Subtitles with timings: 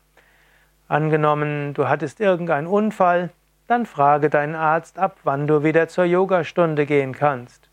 [0.87, 3.29] Angenommen du hattest irgendeinen Unfall,
[3.67, 7.69] dann frage deinen Arzt ab, wann du wieder zur Yogastunde gehen kannst.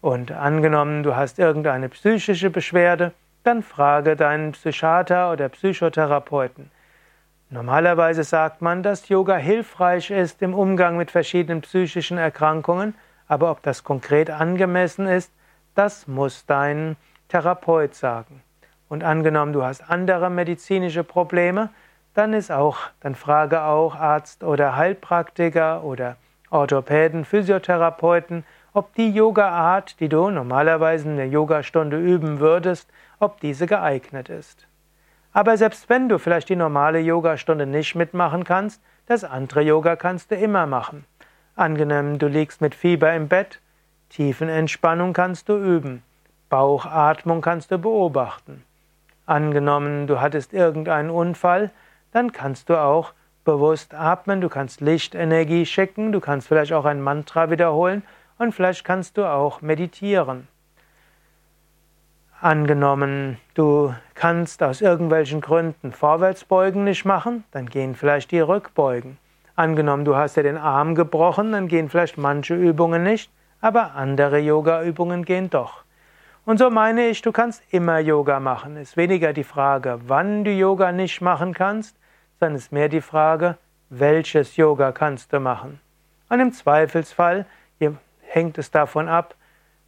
[0.00, 3.12] Und angenommen, du hast irgendeine psychische Beschwerde,
[3.42, 6.70] dann frage deinen Psychiater oder Psychotherapeuten.
[7.50, 12.94] Normalerweise sagt man, dass Yoga hilfreich ist im Umgang mit verschiedenen psychischen Erkrankungen,
[13.26, 15.32] aber ob das konkret angemessen ist,
[15.74, 16.96] das muss dein
[17.28, 18.42] Therapeut sagen.
[18.88, 21.70] Und angenommen, du hast andere medizinische Probleme,
[22.14, 26.16] dann ist auch, dann frage auch Arzt oder Heilpraktiker oder
[26.50, 33.66] Orthopäden, Physiotherapeuten, ob die Yoga-Art, die du normalerweise in der Yogastunde üben würdest, ob diese
[33.66, 34.66] geeignet ist.
[35.32, 40.30] Aber selbst wenn du vielleicht die normale Yogastunde nicht mitmachen kannst, das andere Yoga kannst
[40.30, 41.04] du immer machen.
[41.56, 43.60] Angenommen, du liegst mit Fieber im Bett,
[44.10, 46.02] Tiefenentspannung kannst du üben,
[46.48, 48.64] Bauchatmung kannst du beobachten.
[49.26, 51.70] Angenommen, du hattest irgendeinen Unfall,
[52.12, 53.12] dann kannst du auch
[53.44, 58.02] bewusst atmen, du kannst Lichtenergie schicken, du kannst vielleicht auch ein Mantra wiederholen
[58.40, 60.48] und vielleicht kannst du auch meditieren.
[62.40, 69.18] Angenommen, du kannst aus irgendwelchen Gründen Vorwärtsbeugen nicht machen, dann gehen vielleicht die Rückbeugen.
[69.56, 73.30] Angenommen, du hast dir den Arm gebrochen, dann gehen vielleicht manche Übungen nicht,
[73.60, 75.84] aber andere Yoga-Übungen gehen doch.
[76.46, 78.78] Und so meine ich, du kannst immer Yoga machen.
[78.78, 81.94] Es ist weniger die Frage, wann du Yoga nicht machen kannst,
[82.38, 83.58] sondern es ist mehr die Frage,
[83.90, 85.78] welches Yoga kannst du machen.
[86.30, 87.44] Und im Zweifelsfall,
[88.30, 89.34] hängt es davon ab,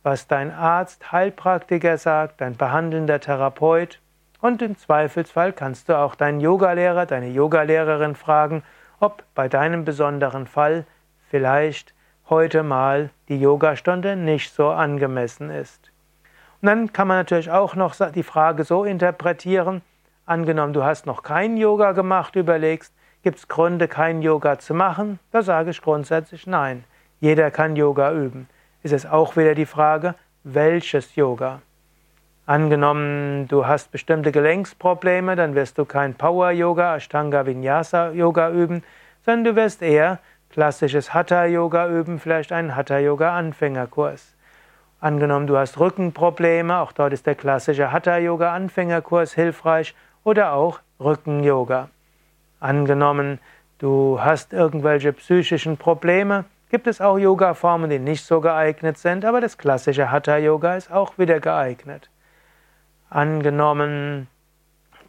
[0.02, 4.00] was dein Arzt, Heilpraktiker sagt, dein behandelnder Therapeut.
[4.40, 8.64] Und im Zweifelsfall kannst du auch deinen Yogalehrer, deine Yogalehrerin fragen,
[8.98, 10.84] ob bei deinem besonderen Fall
[11.30, 11.94] vielleicht
[12.28, 15.92] heute mal die Yogastunde nicht so angemessen ist.
[16.60, 19.82] Und dann kann man natürlich auch noch die Frage so interpretieren,
[20.26, 22.92] angenommen du hast noch kein Yoga gemacht, überlegst,
[23.22, 25.20] gibt es Gründe, kein Yoga zu machen?
[25.30, 26.84] Da sage ich grundsätzlich nein.
[27.22, 28.48] Jeder kann Yoga üben.
[28.82, 31.62] Ist es auch wieder die Frage, welches Yoga?
[32.46, 38.82] Angenommen, du hast bestimmte Gelenksprobleme, dann wirst du kein Power-Yoga, Ashtanga Vinyasa-Yoga üben,
[39.24, 40.18] sondern du wirst eher
[40.50, 44.34] klassisches Hatha-Yoga üben, vielleicht einen Hatha-Yoga-Anfängerkurs.
[44.98, 49.94] Angenommen, du hast Rückenprobleme, auch dort ist der klassische Hatha-Yoga-Anfängerkurs hilfreich
[50.24, 51.88] oder auch Rücken-Yoga.
[52.58, 53.38] Angenommen,
[53.78, 59.42] du hast irgendwelche psychischen Probleme, gibt es auch Yoga-Formen, die nicht so geeignet sind, aber
[59.42, 62.08] das klassische Hatha-Yoga ist auch wieder geeignet.
[63.10, 64.26] Angenommen,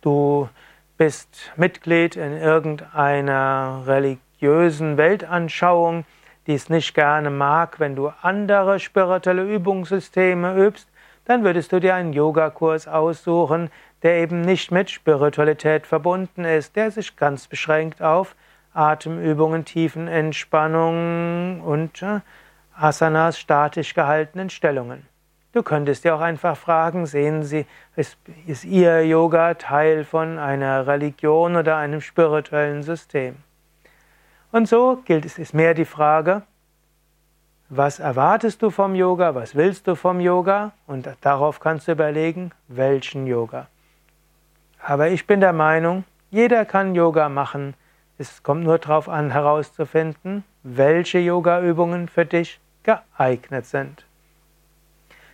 [0.01, 0.49] du
[0.97, 6.03] bist Mitglied in irgendeiner religiösen Weltanschauung,
[6.47, 10.89] die es nicht gerne mag, wenn du andere spirituelle Übungssysteme übst,
[11.23, 13.71] dann würdest du dir einen Yogakurs aussuchen,
[14.01, 18.35] der eben nicht mit Spiritualität verbunden ist, der sich ganz beschränkt auf
[18.73, 22.21] Atemübungen, Tiefenentspannung und äh,
[22.75, 25.05] Asanas, statisch gehaltenen Stellungen.
[25.53, 28.17] Du könntest dir auch einfach fragen, sehen Sie, ist,
[28.47, 33.35] ist Ihr Yoga Teil von einer Religion oder einem spirituellen System?
[34.51, 36.41] Und so gilt es, ist mehr die Frage,
[37.69, 40.73] was erwartest du vom Yoga, was willst du vom Yoga?
[40.87, 43.67] Und darauf kannst du überlegen, welchen Yoga.
[44.79, 47.75] Aber ich bin der Meinung, jeder kann Yoga machen,
[48.17, 54.05] es kommt nur darauf an, herauszufinden, welche Yoga-Übungen für dich geeignet sind.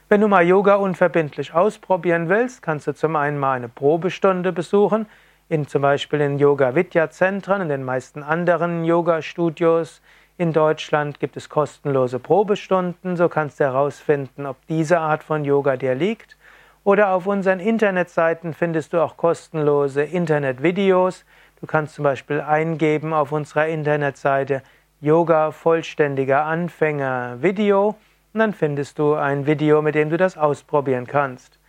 [0.08, 5.06] Wenn du mal Yoga unverbindlich ausprobieren willst, kannst du zum einen mal eine Probestunde besuchen,
[5.50, 10.02] in zum Beispiel in Yoga Vidya Zentren, in den meisten anderen Yoga Studios
[10.40, 15.76] in Deutschland gibt es kostenlose Probestunden, so kannst du herausfinden, ob diese Art von Yoga
[15.76, 16.38] dir liegt.
[16.86, 21.26] Oder auf unseren Internetseiten findest du auch kostenlose Internetvideos.
[21.62, 24.64] Du kannst zum Beispiel eingeben auf unserer Internetseite
[25.02, 27.98] Yoga vollständiger Anfänger Video
[28.34, 31.60] und dann findest du ein Video, mit dem du das ausprobieren kannst.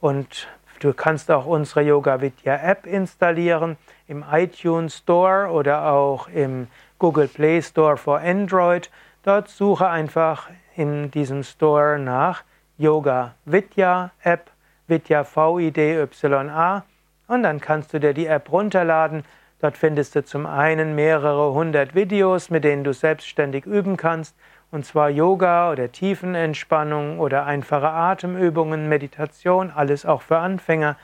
[0.00, 0.46] Und
[0.78, 3.76] du kannst auch unsere Yoga Vidya App installieren
[4.06, 6.68] im iTunes Store oder auch im
[7.00, 8.88] Google Play Store for Android.
[9.24, 12.44] Dort suche einfach in diesem Store nach
[12.78, 14.48] Yoga Vidya App,
[14.86, 16.84] Vidya V-I-D-Y-A
[17.26, 19.24] und dann kannst du dir die App runterladen
[19.60, 24.34] Dort findest du zum einen mehrere hundert Videos, mit denen du selbstständig üben kannst,
[24.70, 30.96] und zwar Yoga oder Tiefenentspannung oder einfache Atemübungen, Meditation, alles auch für Anfänger